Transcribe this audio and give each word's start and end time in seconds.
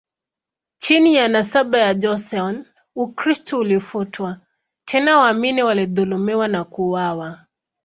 Chini 0.77 1.15
ya 1.15 1.27
nasaba 1.27 1.77
ya 1.77 1.93
Joseon, 1.93 2.65
Ukristo 2.95 3.57
ulifutwa, 3.59 4.39
tena 4.85 5.17
waamini 5.19 5.63
walidhulumiwa 5.63 6.47
na 6.47 6.63
kuuawa. 6.63 7.45